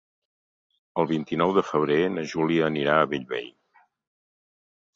[1.01, 3.49] El vint-i-nou de febrer na Júlia anirà a Bellvei.